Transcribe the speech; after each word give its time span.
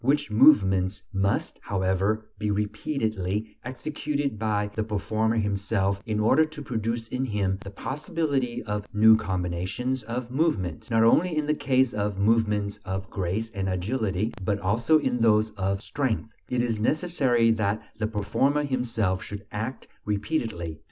which 0.03 0.31
movements 0.31 1.03
must, 1.13 1.59
however, 1.61 2.25
be 2.39 2.49
repeatedly 2.49 3.55
executed 3.63 4.39
by 4.39 4.67
the 4.73 4.83
performer 4.83 5.35
himself 5.37 6.01
in 6.07 6.19
order 6.19 6.43
to 6.43 6.59
produce 6.59 7.07
in 7.09 7.23
him 7.23 7.55
the 7.63 7.69
possibility 7.69 8.63
of 8.63 8.87
new 8.95 9.15
combinations 9.15 10.01
of 10.01 10.31
movement. 10.31 10.89
Not 10.89 11.03
only 11.03 11.37
in 11.37 11.45
the 11.45 11.53
case 11.53 11.93
of 11.93 12.17
movements 12.17 12.79
of 12.83 13.11
grace 13.11 13.51
and 13.51 13.69
agility, 13.69 14.33
but 14.43 14.57
also 14.59 14.97
in 14.97 15.19
those 15.19 15.51
of 15.51 15.83
strength, 15.83 16.33
it 16.49 16.63
is 16.63 16.79
necessary 16.79 17.51
that 17.51 17.79
the 17.99 18.07
performer 18.07 18.63
himself 18.63 19.21
should 19.21 19.45
act 19.51 19.87
repeatedly. 20.03 20.79